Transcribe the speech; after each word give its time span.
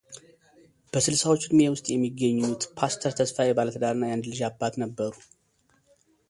በ 0.91 0.93
ስልሳዎቹ 1.05 1.41
ዕድሜ 1.47 1.59
ውስጥ 1.73 1.85
የሚገኙት 1.91 2.63
ፓስተር 2.79 3.11
ተስፋዬ 3.19 3.49
ባለትዳርና 3.59 4.01
የአንድ 4.09 4.25
ልጅ 4.31 4.41
አባት 4.49 4.73
ነበሩ። 4.85 5.13